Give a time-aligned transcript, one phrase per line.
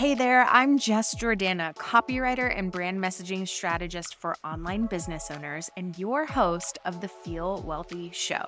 [0.00, 5.98] Hey there, I'm Jess Jordana, copywriter and brand messaging strategist for online business owners, and
[5.98, 8.46] your host of the Feel Wealthy Show,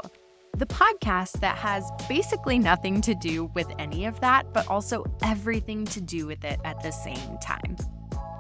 [0.57, 5.85] the podcast that has basically nothing to do with any of that, but also everything
[5.85, 7.77] to do with it at the same time.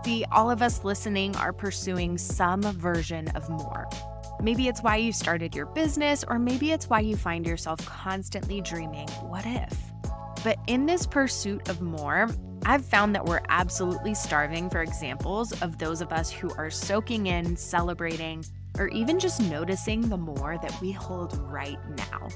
[0.07, 3.91] See, all of us listening are pursuing some version of more.
[4.41, 8.63] Maybe it's why you started your business, or maybe it's why you find yourself constantly
[8.63, 9.92] dreaming, what if?
[10.43, 12.29] But in this pursuit of more,
[12.65, 17.27] I've found that we're absolutely starving for examples of those of us who are soaking
[17.27, 18.45] in, celebrating,
[18.79, 22.29] or even just noticing the more that we hold right now.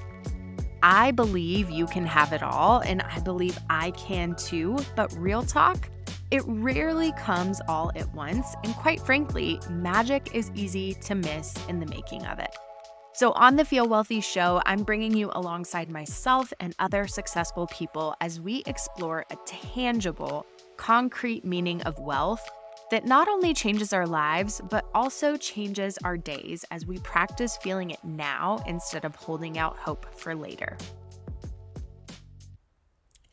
[0.82, 5.42] I believe you can have it all, and I believe I can too, but real
[5.42, 5.88] talk,
[6.30, 11.80] it rarely comes all at once, and quite frankly, magic is easy to miss in
[11.80, 12.54] the making of it.
[13.16, 18.14] So, on the Feel Wealthy show, I'm bringing you alongside myself and other successful people
[18.20, 20.44] as we explore a tangible,
[20.76, 22.46] concrete meaning of wealth
[22.90, 27.88] that not only changes our lives, but also changes our days as we practice feeling
[27.88, 30.76] it now instead of holding out hope for later.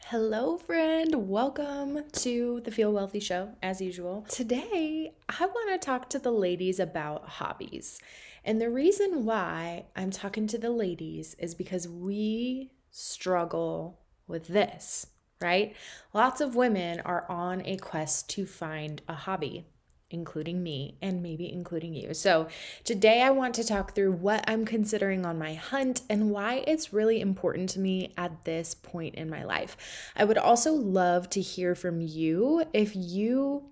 [0.05, 1.27] Hello, friend.
[1.27, 4.25] Welcome to the Feel Wealthy Show, as usual.
[4.29, 7.99] Today, I want to talk to the ladies about hobbies.
[8.43, 15.07] And the reason why I'm talking to the ladies is because we struggle with this,
[15.41, 15.75] right?
[16.13, 19.67] Lots of women are on a quest to find a hobby
[20.13, 22.13] including me and maybe including you.
[22.13, 22.47] So,
[22.83, 26.93] today I want to talk through what I'm considering on my hunt and why it's
[26.93, 29.75] really important to me at this point in my life.
[30.15, 33.71] I would also love to hear from you if you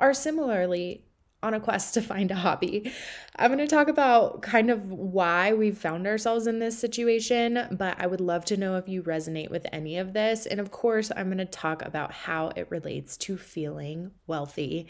[0.00, 1.04] are similarly
[1.42, 2.92] on a quest to find a hobby.
[3.36, 8.00] I'm going to talk about kind of why we've found ourselves in this situation, but
[8.00, 10.46] I would love to know if you resonate with any of this.
[10.46, 14.88] And of course, I'm going to talk about how it relates to feeling wealthy.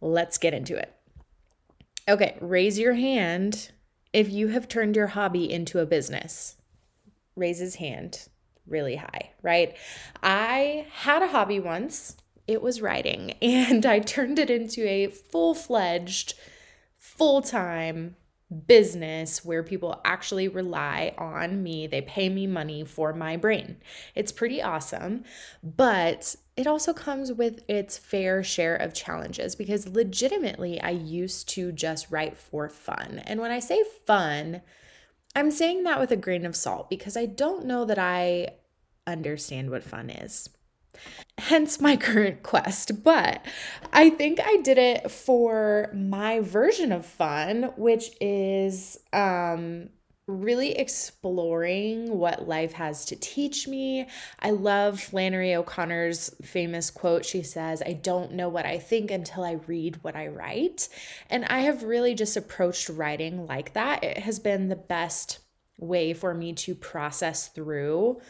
[0.00, 0.94] Let's get into it.
[2.08, 3.70] Okay, raise your hand
[4.12, 6.56] if you have turned your hobby into a business.
[7.36, 8.28] Raise his hand
[8.66, 9.76] really high, right?
[10.22, 12.16] I had a hobby once
[12.50, 13.34] it was writing.
[13.42, 16.34] And I turned it into a full fledged,
[16.98, 18.16] full time
[18.66, 21.86] business where people actually rely on me.
[21.86, 23.76] They pay me money for my brain.
[24.14, 25.24] It's pretty awesome,
[25.62, 31.70] but it also comes with its fair share of challenges because legitimately I used to
[31.70, 33.22] just write for fun.
[33.24, 34.62] And when I say fun,
[35.36, 38.48] I'm saying that with a grain of salt because I don't know that I
[39.06, 40.48] understand what fun is
[41.38, 43.02] hence my current quest.
[43.02, 43.44] But
[43.92, 49.90] I think I did it for my version of fun, which is um,
[50.26, 54.06] really exploring what life has to teach me.
[54.38, 57.24] I love Flannery O'Connor's famous quote.
[57.24, 60.88] She says, I don't know what I think until I read what I write.
[61.28, 64.04] And I have really just approached writing like that.
[64.04, 65.40] It has been the best
[65.78, 68.20] way for me to process through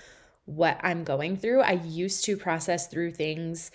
[0.51, 1.61] what I'm going through.
[1.61, 3.71] I used to process through things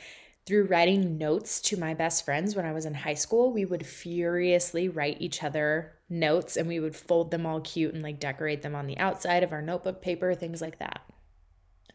[0.45, 3.51] through writing notes to my best friends when I was in high school.
[3.51, 8.03] We would furiously write each other notes and we would fold them all cute and
[8.03, 11.01] like decorate them on the outside of our notebook paper, things like that.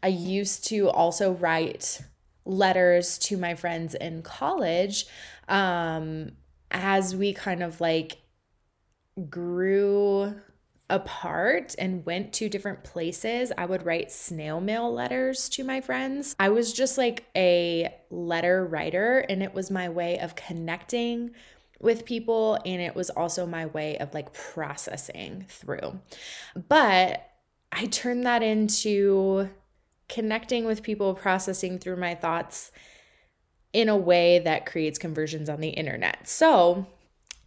[0.03, 2.01] I used to also write
[2.43, 5.05] letters to my friends in college
[5.47, 6.31] um,
[6.71, 8.17] as we kind of like
[9.29, 10.35] grew
[10.91, 16.35] apart and went to different places, I would write snail mail letters to my friends.
[16.39, 21.31] I was just like a letter writer, and it was my way of connecting
[21.79, 25.99] with people, and it was also my way of like processing through.
[26.67, 27.27] But
[27.71, 29.49] I turned that into
[30.09, 32.71] connecting with people, processing through my thoughts
[33.73, 36.27] in a way that creates conversions on the internet.
[36.27, 36.85] So,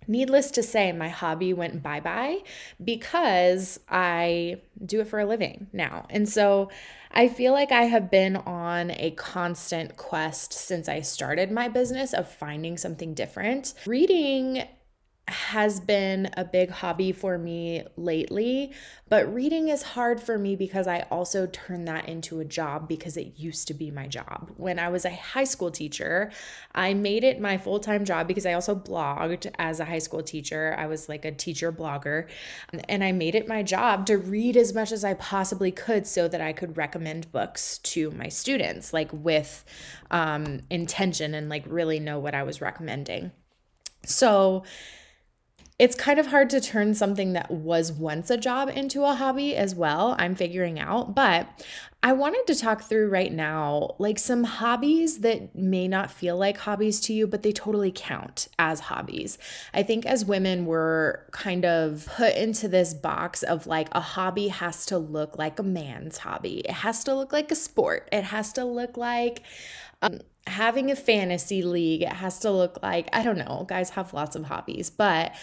[0.07, 2.39] Needless to say, my hobby went bye bye
[2.83, 6.07] because I do it for a living now.
[6.11, 6.71] And so
[7.11, 12.13] I feel like I have been on a constant quest since I started my business
[12.13, 13.75] of finding something different.
[13.87, 14.65] Reading
[15.27, 18.73] has been a big hobby for me lately,
[19.09, 23.17] but reading is hard for me because I also turned that into a job because
[23.17, 24.53] it used to be my job.
[24.59, 26.31] When I was a high school teacher,
[26.75, 30.23] I made it my full time job because I also blogged as a high school
[30.23, 30.75] teacher.
[30.77, 32.29] I was like a teacher blogger,
[32.87, 36.29] and I made it my job to read as much as I possibly could so
[36.29, 39.65] that I could recommend books to my students, like with
[40.11, 43.33] um, intention and like really know what I was recommending.
[44.07, 44.65] So,
[45.79, 49.57] it's kind of hard to turn something that was once a job into a hobby
[49.57, 50.15] as well.
[50.19, 51.49] I'm figuring out, but
[52.01, 56.59] I wanted to talk through right now like some hobbies that may not feel like
[56.59, 59.37] hobbies to you, but they totally count as hobbies.
[59.73, 64.49] I think as women, we're kind of put into this box of like a hobby
[64.49, 68.25] has to look like a man's hobby, it has to look like a sport, it
[68.25, 69.43] has to look like
[70.03, 72.03] um, having a fantasy league.
[72.03, 75.35] It has to look like, I don't know, guys have lots of hobbies, but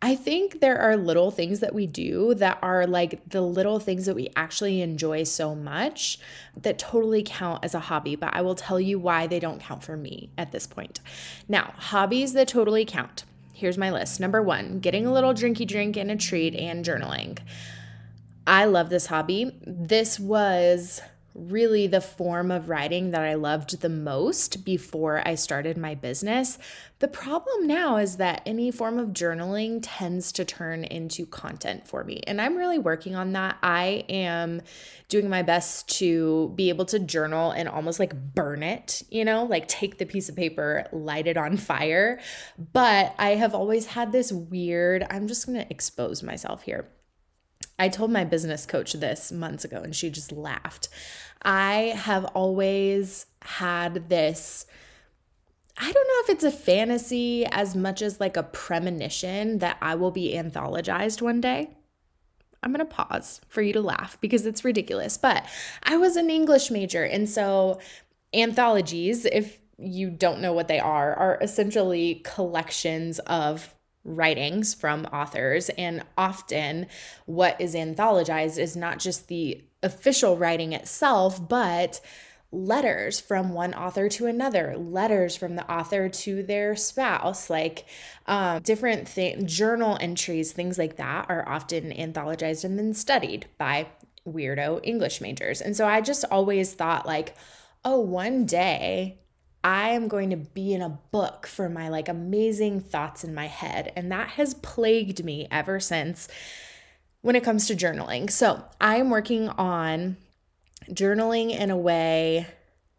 [0.00, 4.06] I think there are little things that we do that are like the little things
[4.06, 6.20] that we actually enjoy so much
[6.56, 9.82] that totally count as a hobby, but I will tell you why they don't count
[9.82, 11.00] for me at this point.
[11.48, 13.24] Now, hobbies that totally count.
[13.52, 14.20] Here's my list.
[14.20, 17.38] Number one, getting a little drinky drink and a treat and journaling.
[18.46, 19.52] I love this hobby.
[19.66, 21.02] This was
[21.38, 26.58] really the form of writing that I loved the most before I started my business.
[26.98, 32.02] The problem now is that any form of journaling tends to turn into content for
[32.02, 32.22] me.
[32.26, 33.56] And I'm really working on that.
[33.62, 34.62] I am
[35.08, 39.44] doing my best to be able to journal and almost like burn it, you know,
[39.44, 42.18] like take the piece of paper, light it on fire.
[42.72, 46.88] But I have always had this weird, I'm just going to expose myself here.
[47.78, 50.88] I told my business coach this months ago and she just laughed.
[51.42, 54.66] I have always had this.
[55.76, 59.94] I don't know if it's a fantasy as much as like a premonition that I
[59.94, 61.70] will be anthologized one day.
[62.62, 65.16] I'm going to pause for you to laugh because it's ridiculous.
[65.16, 65.46] But
[65.84, 67.04] I was an English major.
[67.04, 67.78] And so,
[68.34, 73.74] anthologies, if you don't know what they are, are essentially collections of
[74.08, 75.68] writings from authors.
[75.70, 76.86] And often,
[77.26, 82.00] what is anthologized is not just the official writing itself, but
[82.50, 87.84] letters from one author to another, letters from the author to their spouse, like
[88.26, 93.86] um, different things, journal entries, things like that are often anthologized and then studied by
[94.26, 95.60] weirdo English majors.
[95.60, 97.36] And so I just always thought, like,
[97.84, 99.18] oh, one day
[99.64, 103.46] I am going to be in a book for my like amazing thoughts in my
[103.46, 103.92] head.
[103.96, 106.28] And that has plagued me ever since
[107.20, 108.30] when it comes to journaling.
[108.30, 110.16] So I am working on
[110.90, 112.46] journaling in a way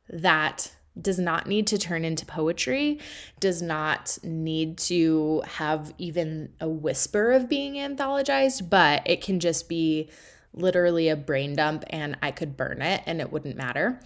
[0.09, 2.99] that does not need to turn into poetry,
[3.39, 9.69] does not need to have even a whisper of being anthologized, but it can just
[9.69, 10.09] be
[10.53, 13.99] literally a brain dump and I could burn it and it wouldn't matter.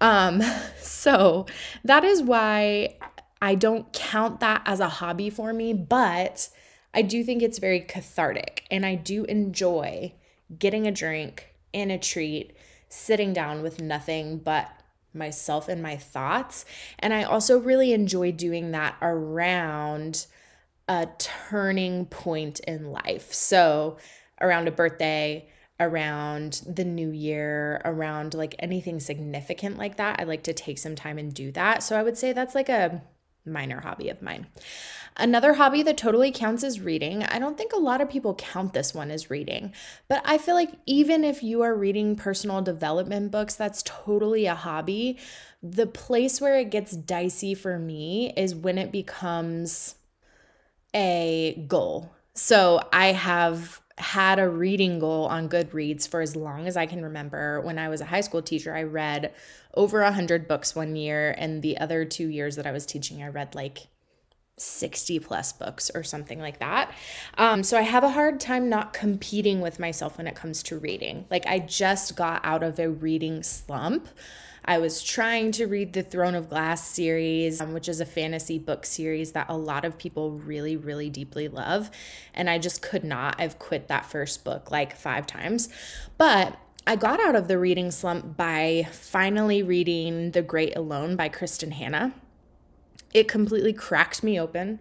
[0.00, 0.42] Um,
[0.80, 1.46] so
[1.84, 2.96] that is why
[3.40, 6.48] I don't count that as a hobby for me, but
[6.94, 10.14] I do think it's very cathartic and I do enjoy
[10.58, 12.56] getting a drink and a treat,
[12.88, 14.70] sitting down with nothing but
[15.12, 16.64] myself and my thoughts.
[16.98, 20.26] And I also really enjoy doing that around
[20.88, 23.32] a turning point in life.
[23.32, 23.96] So,
[24.40, 25.48] around a birthday,
[25.78, 30.20] around the new year, around like anything significant like that.
[30.20, 31.82] I like to take some time and do that.
[31.82, 33.02] So I would say that's like a
[33.44, 34.46] minor hobby of mine.
[35.18, 37.22] Another hobby that totally counts is reading.
[37.22, 39.72] I don't think a lot of people count this one as reading,
[40.08, 44.54] but I feel like even if you are reading personal development books, that's totally a
[44.54, 45.18] hobby.
[45.62, 49.94] The place where it gets dicey for me is when it becomes
[50.94, 52.12] a goal.
[52.34, 57.02] So I have had a reading goal on Goodreads for as long as I can
[57.02, 57.60] remember.
[57.60, 59.32] When I was a high school teacher, I read
[59.74, 63.28] over 100 books one year, and the other two years that I was teaching, I
[63.28, 63.88] read like
[64.58, 66.92] 60 plus books or something like that.
[67.36, 70.78] Um, so I have a hard time not competing with myself when it comes to
[70.78, 71.26] reading.
[71.30, 74.08] Like, I just got out of a reading slump.
[74.68, 78.58] I was trying to read the Throne of Glass series, um, which is a fantasy
[78.58, 81.90] book series that a lot of people really, really deeply love.
[82.34, 83.36] And I just could not.
[83.38, 85.68] I've quit that first book like five times.
[86.18, 91.28] But I got out of the reading slump by finally reading The Great Alone by
[91.28, 92.14] Kristin Hannah.
[93.14, 94.80] It completely cracked me open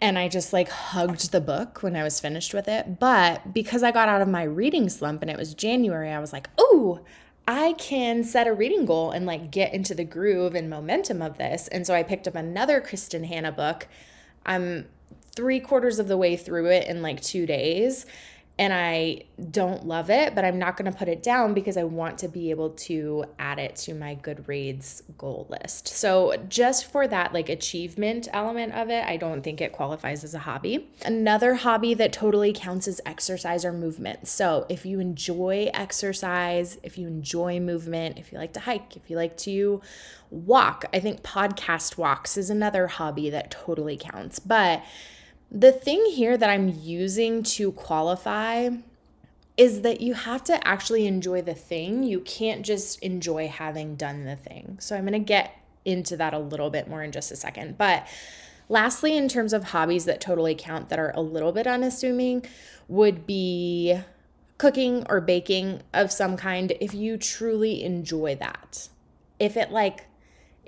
[0.00, 3.00] and I just like hugged the book when I was finished with it.
[3.00, 6.32] But because I got out of my reading slump and it was January, I was
[6.32, 7.00] like, oh,
[7.48, 11.38] I can set a reading goal and like get into the groove and momentum of
[11.38, 11.66] this.
[11.68, 13.88] And so I picked up another Kristin Hannah book.
[14.44, 14.86] I'm
[15.34, 18.04] three quarters of the way through it in like two days
[18.58, 19.22] and I
[19.52, 22.28] don't love it, but I'm not going to put it down because I want to
[22.28, 25.86] be able to add it to my Goodreads goal list.
[25.86, 30.34] So, just for that like achievement element of it, I don't think it qualifies as
[30.34, 30.88] a hobby.
[31.04, 34.26] Another hobby that totally counts as exercise or movement.
[34.26, 39.08] So, if you enjoy exercise, if you enjoy movement, if you like to hike, if
[39.08, 39.80] you like to
[40.30, 44.40] walk, I think podcast walks is another hobby that totally counts.
[44.40, 44.82] But
[45.50, 48.70] the thing here that I'm using to qualify
[49.56, 52.02] is that you have to actually enjoy the thing.
[52.04, 54.76] You can't just enjoy having done the thing.
[54.80, 57.76] So I'm going to get into that a little bit more in just a second.
[57.76, 58.06] But
[58.68, 62.44] lastly, in terms of hobbies that totally count that are a little bit unassuming,
[62.86, 63.98] would be
[64.58, 68.88] cooking or baking of some kind if you truly enjoy that.
[69.38, 70.07] If it like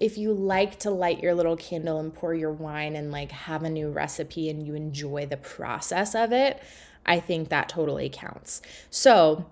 [0.00, 3.62] if you like to light your little candle and pour your wine and like have
[3.62, 6.61] a new recipe and you enjoy the process of it,
[7.04, 8.62] I think that totally counts.
[8.88, 9.47] So,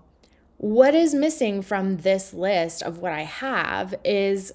[0.57, 4.51] what is missing from this list of what I have is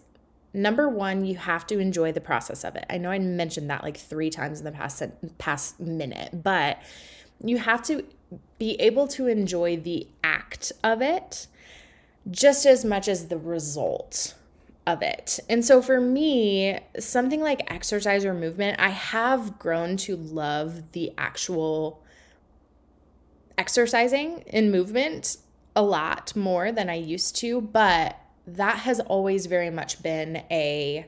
[0.52, 2.84] number one, you have to enjoy the process of it.
[2.90, 5.02] I know I mentioned that like three times in the past
[5.38, 6.82] past minute, but
[7.42, 8.04] you have to
[8.58, 11.46] be able to enjoy the act of it
[12.30, 14.34] just as much as the result
[14.86, 15.40] of it.
[15.48, 21.12] And so for me, something like exercise or movement, I have grown to love the
[21.16, 22.02] actual
[23.56, 25.38] exercising and movement
[25.76, 31.06] a lot more than I used to, but that has always very much been a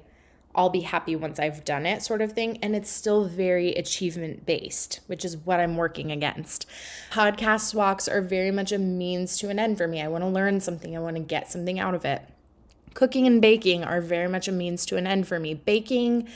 [0.57, 2.57] I'll be happy once I've done it sort of thing.
[2.63, 6.67] And it's still very achievement based, which is what I'm working against.
[7.13, 10.01] Podcast walks are very much a means to an end for me.
[10.01, 12.23] I want to learn something, I want to get something out of it.
[12.97, 15.53] Cooking and baking are very much a means to an end for me.
[15.53, 16.27] Baking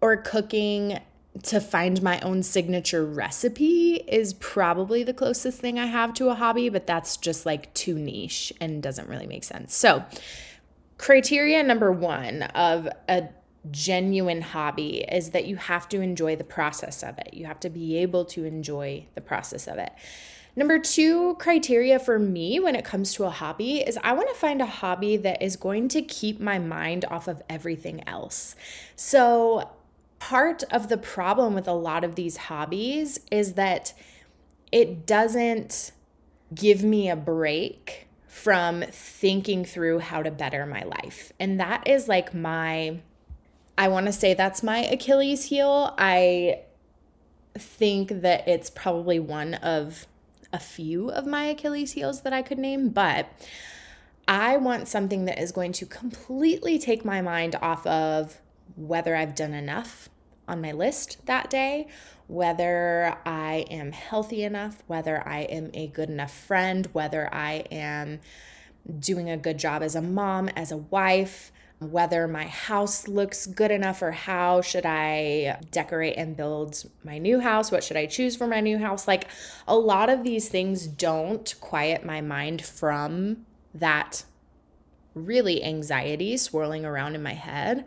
[0.00, 0.98] or cooking
[1.44, 6.34] to find my own signature recipe is probably the closest thing I have to a
[6.34, 9.72] hobby, but that's just like too niche and doesn't really make sense.
[9.72, 10.04] So,
[10.96, 13.28] criteria number one of a
[13.70, 17.34] genuine hobby is that you have to enjoy the process of it.
[17.34, 19.92] You have to be able to enjoy the process of it.
[20.58, 24.34] Number two criteria for me when it comes to a hobby is I want to
[24.34, 28.56] find a hobby that is going to keep my mind off of everything else.
[28.96, 29.70] So,
[30.18, 33.92] part of the problem with a lot of these hobbies is that
[34.72, 35.92] it doesn't
[36.52, 41.32] give me a break from thinking through how to better my life.
[41.38, 42.98] And that is like my,
[43.78, 45.94] I want to say that's my Achilles heel.
[45.96, 46.62] I
[47.56, 50.08] think that it's probably one of
[50.52, 53.28] a few of my Achilles heels that I could name, but
[54.26, 58.40] I want something that is going to completely take my mind off of
[58.76, 60.08] whether I've done enough
[60.46, 61.88] on my list that day,
[62.26, 68.20] whether I am healthy enough, whether I am a good enough friend, whether I am
[68.98, 73.70] doing a good job as a mom, as a wife, whether my house looks good
[73.70, 77.70] enough or how should I decorate and build my new house?
[77.70, 79.06] What should I choose for my new house?
[79.06, 79.28] Like
[79.66, 84.24] a lot of these things don't quiet my mind from that
[85.14, 87.84] really anxiety swirling around in my head.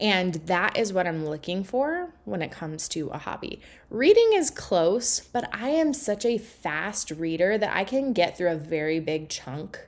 [0.00, 3.60] And that is what I'm looking for when it comes to a hobby.
[3.90, 8.50] Reading is close, but I am such a fast reader that I can get through
[8.50, 9.80] a very big chunk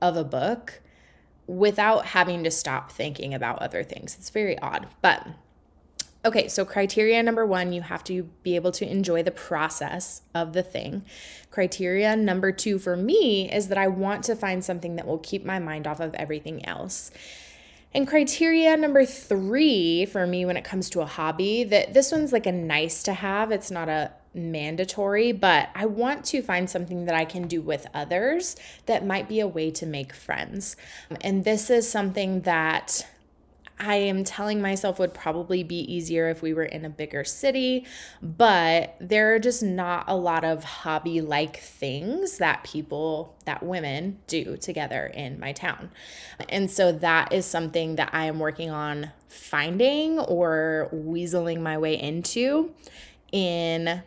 [0.00, 0.80] of a book
[1.50, 4.16] without having to stop thinking about other things.
[4.16, 4.86] It's very odd.
[5.02, 5.26] But
[6.24, 10.52] okay, so criteria number one, you have to be able to enjoy the process of
[10.52, 11.04] the thing.
[11.50, 15.44] Criteria number two for me is that I want to find something that will keep
[15.44, 17.10] my mind off of everything else.
[17.92, 22.32] And criteria number three for me when it comes to a hobby, that this one's
[22.32, 23.50] like a nice to have.
[23.50, 27.86] It's not a mandatory, but I want to find something that I can do with
[27.92, 28.56] others
[28.86, 30.76] that might be a way to make friends.
[31.10, 33.06] Um, and this is something that
[33.80, 37.86] I am telling myself would probably be easier if we were in a bigger city,
[38.20, 44.18] but there are just not a lot of hobby like things that people, that women
[44.26, 45.90] do together in my town.
[46.50, 51.98] And so that is something that I am working on finding or weaseling my way
[51.98, 52.74] into
[53.32, 54.02] in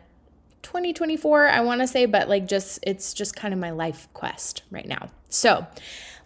[0.64, 4.62] 2024, I want to say, but like just it's just kind of my life quest
[4.70, 5.10] right now.
[5.28, 5.66] So,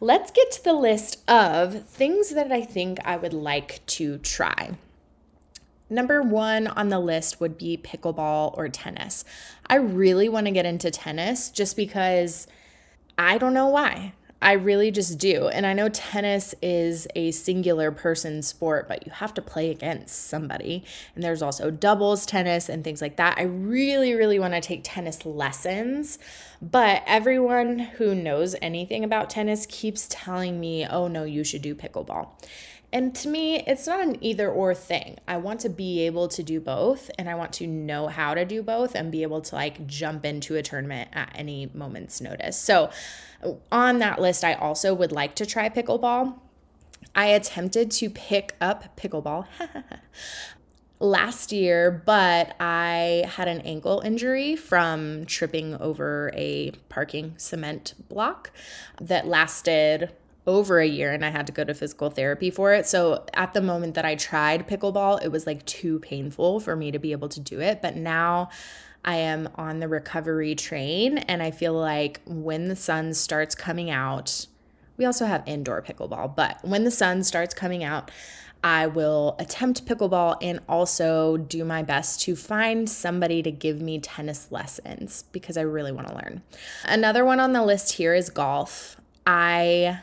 [0.00, 4.76] let's get to the list of things that I think I would like to try.
[5.90, 9.24] Number one on the list would be pickleball or tennis.
[9.66, 12.46] I really want to get into tennis just because
[13.16, 14.12] I don't know why.
[14.40, 15.48] I really just do.
[15.48, 20.28] And I know tennis is a singular person sport, but you have to play against
[20.28, 20.84] somebody.
[21.14, 23.36] And there's also doubles tennis and things like that.
[23.36, 26.20] I really, really want to take tennis lessons.
[26.62, 31.74] But everyone who knows anything about tennis keeps telling me, oh no, you should do
[31.74, 32.28] pickleball.
[32.92, 35.18] And to me, it's not an either or thing.
[35.28, 38.46] I want to be able to do both and I want to know how to
[38.46, 42.58] do both and be able to like jump into a tournament at any moment's notice.
[42.58, 42.90] So,
[43.70, 46.38] on that list, I also would like to try pickleball.
[47.14, 49.46] I attempted to pick up pickleball
[51.00, 58.50] last year, but I had an ankle injury from tripping over a parking cement block
[59.00, 60.10] that lasted
[60.48, 62.86] over a year and I had to go to physical therapy for it.
[62.86, 66.90] So at the moment that I tried pickleball, it was like too painful for me
[66.90, 67.82] to be able to do it.
[67.82, 68.48] But now
[69.04, 73.90] I am on the recovery train and I feel like when the sun starts coming
[73.90, 74.46] out,
[74.96, 78.10] we also have indoor pickleball, but when the sun starts coming out,
[78.64, 84.00] I will attempt pickleball and also do my best to find somebody to give me
[84.00, 86.42] tennis lessons because I really want to learn.
[86.84, 88.96] Another one on the list here is golf.
[89.24, 90.00] I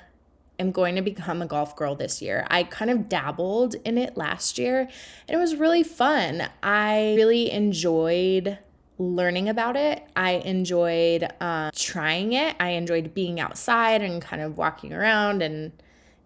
[0.59, 2.47] am going to become a golf girl this year.
[2.49, 6.47] I kind of dabbled in it last year and it was really fun.
[6.63, 8.57] I really enjoyed
[8.97, 10.03] learning about it.
[10.15, 12.55] I enjoyed uh, trying it.
[12.59, 15.71] I enjoyed being outside and kind of walking around and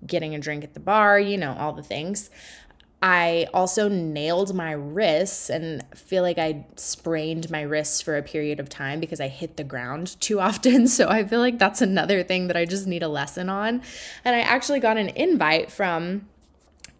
[0.06, 2.30] getting a drink at the bar, you know, all the things.
[3.02, 8.60] I also nailed my wrists and feel like I sprained my wrists for a period
[8.60, 10.88] of time because I hit the ground too often.
[10.88, 13.82] So I feel like that's another thing that I just need a lesson on.
[14.26, 16.28] And I actually got an invite from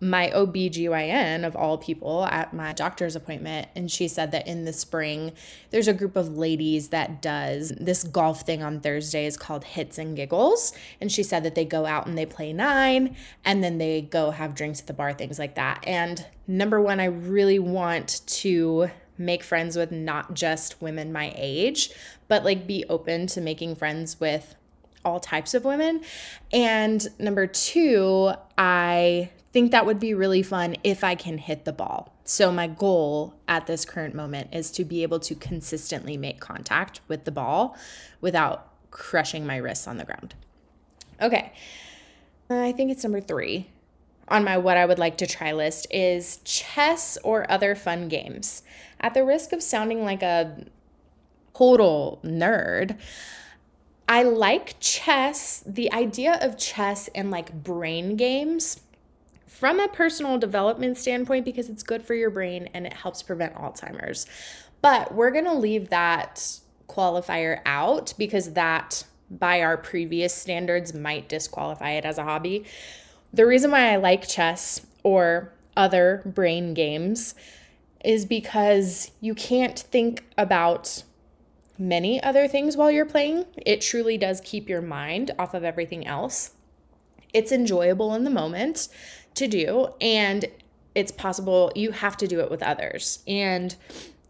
[0.02, 4.72] my OBGYN of all people at my doctor's appointment and she said that in the
[4.72, 5.34] spring
[5.72, 10.16] there's a group of ladies that does this golf thing on Thursdays called Hits and
[10.16, 14.02] Giggles and she said that they go out and they play 9 and then they
[14.02, 15.84] go have drinks at the bar things like that.
[15.86, 21.92] And number 1 I really want to make friends with not just women my age,
[22.28, 24.56] but like be open to making friends with
[25.04, 26.02] all types of women.
[26.52, 31.74] And number 2, I think that would be really fun if I can hit the
[31.74, 32.14] ball.
[32.24, 37.02] So, my goal at this current moment is to be able to consistently make contact
[37.08, 37.76] with the ball
[38.22, 40.36] without crushing my wrists on the ground.
[41.22, 41.52] Okay,
[42.50, 43.70] uh, I think it's number three
[44.30, 48.64] on my what I would like to try list is chess or other fun games.
[49.02, 50.66] At the risk of sounding like a
[51.56, 52.98] total nerd,
[54.08, 58.82] I like chess, the idea of chess and like brain games
[59.60, 63.54] from a personal development standpoint because it's good for your brain and it helps prevent
[63.56, 64.26] Alzheimer's.
[64.82, 71.28] But we're going to leave that qualifier out because that, by our previous standards, might
[71.28, 72.64] disqualify it as a hobby.
[73.34, 77.36] The reason why I like chess or other brain games
[78.06, 81.04] is because you can't think about
[81.78, 83.46] many other things while you're playing.
[83.58, 86.52] It truly does keep your mind off of everything else.
[87.34, 88.88] It's enjoyable in the moment
[89.36, 90.46] to do and
[90.96, 93.24] it's possible you have to do it with others.
[93.28, 93.76] And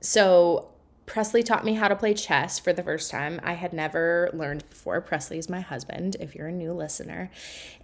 [0.01, 0.69] so
[1.09, 3.39] Presley taught me how to play chess for the first time.
[3.43, 5.01] I had never learned before.
[5.01, 7.31] Presley is my husband, if you're a new listener.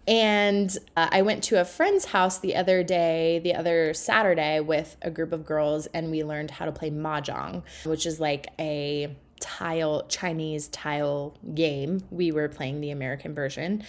[0.07, 4.95] And uh, I went to a friend's house the other day, the other Saturday, with
[5.01, 9.15] a group of girls, and we learned how to play mahjong, which is like a
[9.39, 12.03] tile Chinese tile game.
[12.09, 13.83] We were playing the American version,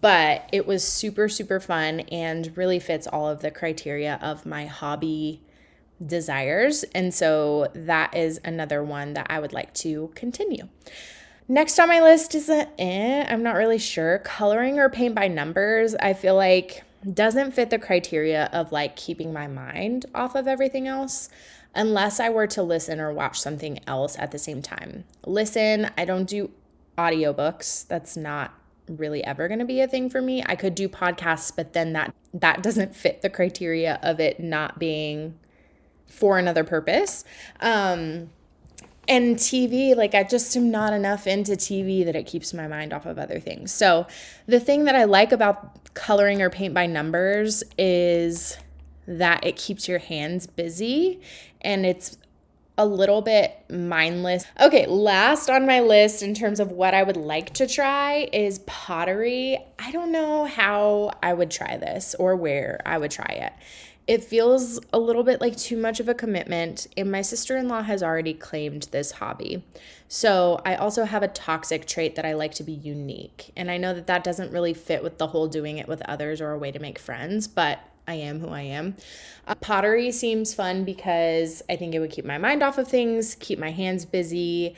[0.00, 4.66] but it was super super fun and really fits all of the criteria of my
[4.66, 5.40] hobby
[6.04, 6.84] desires.
[6.94, 10.68] And so that is another one that I would like to continue.
[11.48, 14.18] Next on my list is a eh, I'm not really sure.
[14.20, 19.32] Coloring or paint by numbers, I feel like doesn't fit the criteria of like keeping
[19.32, 21.30] my mind off of everything else
[21.74, 25.04] unless I were to listen or watch something else at the same time.
[25.24, 26.50] Listen, I don't do
[26.98, 27.86] audiobooks.
[27.86, 28.54] That's not
[28.88, 30.42] really ever going to be a thing for me.
[30.44, 34.78] I could do podcasts, but then that that doesn't fit the criteria of it not
[34.78, 35.38] being
[36.06, 37.24] for another purpose.
[37.60, 38.30] Um
[39.08, 42.92] and TV, like I just am not enough into TV that it keeps my mind
[42.92, 43.72] off of other things.
[43.72, 44.06] So,
[44.46, 48.56] the thing that I like about coloring or paint by numbers is
[49.08, 51.20] that it keeps your hands busy
[51.62, 52.16] and it's
[52.80, 54.46] a little bit mindless.
[54.58, 58.60] Okay, last on my list in terms of what I would like to try is
[58.60, 59.58] pottery.
[59.78, 63.52] I don't know how I would try this or where I would try it.
[64.06, 67.68] It feels a little bit like too much of a commitment, and my sister in
[67.68, 69.62] law has already claimed this hobby.
[70.08, 73.52] So, I also have a toxic trait that I like to be unique.
[73.56, 76.40] And I know that that doesn't really fit with the whole doing it with others
[76.40, 78.96] or a way to make friends, but I am who I am.
[79.46, 83.34] Uh, pottery seems fun because I think it would keep my mind off of things,
[83.34, 84.76] keep my hands busy.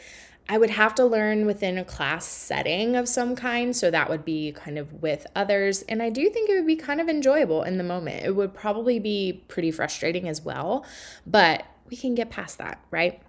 [0.48, 3.74] I would have to learn within a class setting of some kind.
[3.74, 5.82] So that would be kind of with others.
[5.82, 8.24] And I do think it would be kind of enjoyable in the moment.
[8.24, 10.84] It would probably be pretty frustrating as well,
[11.26, 13.22] but we can get past that, right?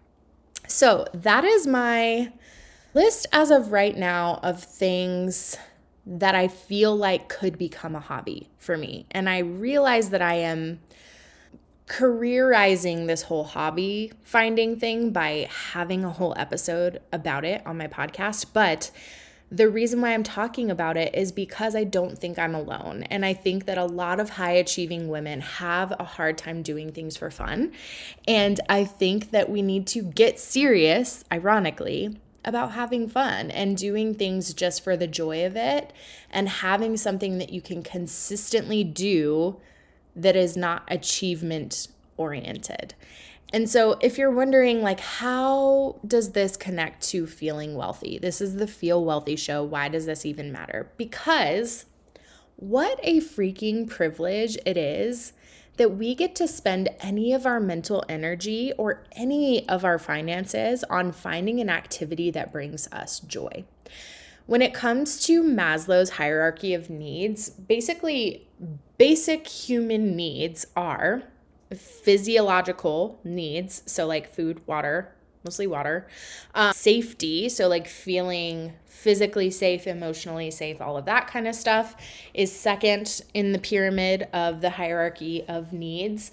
[0.68, 2.32] So that is my
[2.94, 5.58] list as of right now of things
[6.06, 9.06] that I feel like could become a hobby for me.
[9.12, 10.80] And I realize that I am
[11.88, 17.88] careerizing this whole hobby finding thing by having a whole episode about it on my
[17.88, 18.92] podcast, but
[19.54, 23.04] the reason why I'm talking about it is because I don't think I'm alone.
[23.04, 26.92] And I think that a lot of high achieving women have a hard time doing
[26.92, 27.72] things for fun.
[28.28, 34.14] And I think that we need to get serious, ironically, about having fun and doing
[34.14, 35.94] things just for the joy of it
[36.30, 39.60] and having something that you can consistently do
[40.16, 42.94] that is not achievement oriented.
[43.52, 48.18] And so if you're wondering like how does this connect to feeling wealthy?
[48.18, 49.64] This is the Feel Wealthy show.
[49.64, 50.92] Why does this even matter?
[50.98, 51.86] Because
[52.56, 55.34] what a freaking privilege it is
[55.78, 60.84] that we get to spend any of our mental energy or any of our finances
[60.86, 63.64] on finding an activity that brings us joy.
[64.46, 68.48] When it comes to Maslow's hierarchy of needs, basically,
[68.98, 71.24] basic human needs are
[71.74, 75.13] physiological needs, so like food, water,
[75.44, 76.08] mostly water,
[76.56, 81.96] um, safety, so like feeling physically safe, emotionally safe, all of that kind of stuff,
[82.34, 86.32] is second in the pyramid of the hierarchy of needs.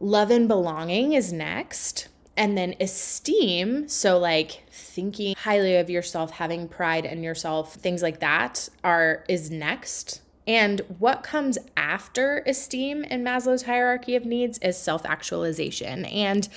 [0.00, 2.08] Love and belonging is next.
[2.36, 8.20] And then esteem, so like thinking highly of yourself, having pride in yourself, things like
[8.20, 14.78] that are is next and what comes after esteem in Maslow's hierarchy of needs is
[14.78, 16.06] self actualization.
[16.06, 16.48] And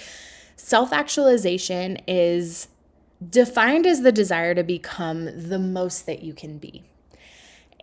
[0.56, 2.68] self actualization is
[3.30, 6.84] defined as the desire to become the most that you can be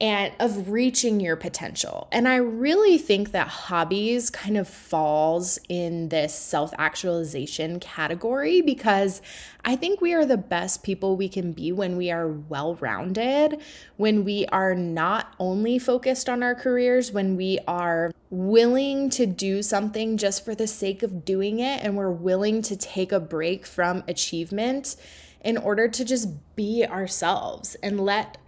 [0.01, 2.09] and of reaching your potential.
[2.13, 9.21] And I really think that hobbies kind of falls in this self-actualization category because
[9.65, 13.61] I think we are the best people we can be when we are well-rounded,
[13.97, 19.63] when we are not only focused on our careers, when we are willing to do
[19.63, 23.67] something just for the sake of doing it and we're willing to take a break
[23.67, 24.95] from achievement
[25.41, 28.39] in order to just be ourselves and let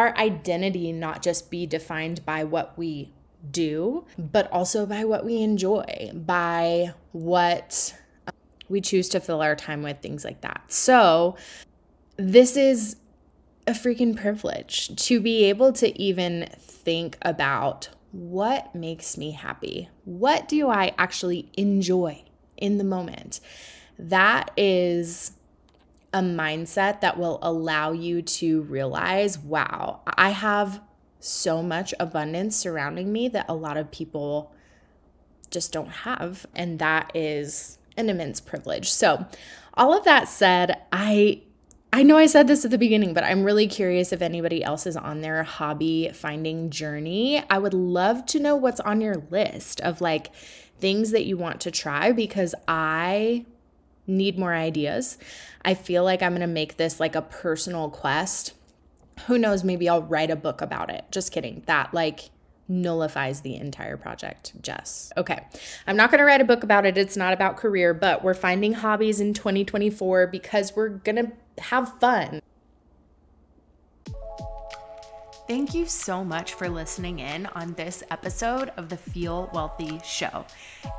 [0.00, 3.12] our identity not just be defined by what we
[3.50, 7.94] do, but also by what we enjoy, by what
[8.26, 8.34] um,
[8.68, 10.62] we choose to fill our time with, things like that.
[10.68, 11.36] So,
[12.16, 12.96] this is
[13.66, 19.88] a freaking privilege to be able to even think about what makes me happy?
[20.04, 22.24] What do I actually enjoy
[22.56, 23.40] in the moment?
[23.98, 25.32] That is
[26.12, 30.80] a mindset that will allow you to realize wow, I have
[31.20, 34.52] so much abundance surrounding me that a lot of people
[35.50, 36.46] just don't have.
[36.54, 38.90] And that is an immense privilege.
[38.90, 39.26] So,
[39.74, 41.42] all of that said, I
[41.92, 44.86] I know I said this at the beginning, but I'm really curious if anybody else
[44.86, 47.42] is on their hobby finding journey.
[47.50, 50.32] I would love to know what's on your list of like
[50.78, 53.44] things that you want to try because I
[54.10, 55.18] need more ideas.
[55.64, 58.54] I feel like I'm going to make this like a personal quest.
[59.26, 61.04] Who knows, maybe I'll write a book about it.
[61.10, 61.62] Just kidding.
[61.66, 62.30] That like
[62.68, 65.12] nullifies the entire project, Jess.
[65.16, 65.40] Okay.
[65.86, 66.96] I'm not going to write a book about it.
[66.96, 71.98] It's not about career, but we're finding hobbies in 2024 because we're going to have
[71.98, 72.40] fun.
[75.50, 80.46] Thank you so much for listening in on this episode of the Feel Wealthy Show.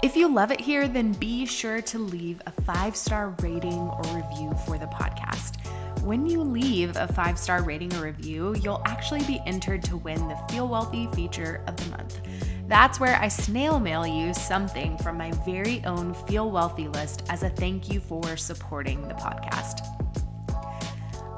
[0.04, 4.02] If you love it here, then be sure to leave a five star rating or
[4.14, 5.66] review for the podcast.
[6.02, 10.28] When you leave a five star rating or review, you'll actually be entered to win
[10.28, 12.20] the Feel Wealthy feature of the month.
[12.68, 17.44] That's where I snail mail you something from my very own Feel Wealthy list as
[17.44, 20.01] a thank you for supporting the podcast.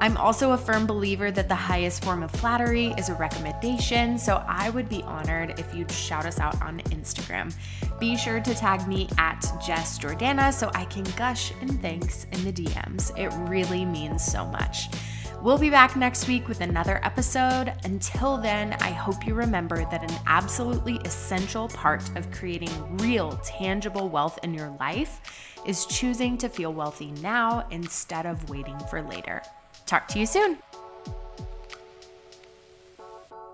[0.04, 4.44] I'm also a firm believer that the highest form of flattery is a recommendation, so
[4.46, 7.54] I would be honored if you'd shout us out on Instagram.
[7.98, 12.44] Be sure to tag me at Jess Jordana so I can gush in thanks in
[12.44, 13.18] the DMs.
[13.18, 14.90] It really means so much.
[15.40, 17.72] We'll be back next week with another episode.
[17.84, 24.10] Until then, I hope you remember that an absolutely essential part of creating real, tangible
[24.10, 25.22] wealth in your life
[25.64, 29.40] is choosing to feel wealthy now instead of waiting for later.
[29.86, 30.58] Talk to you soon.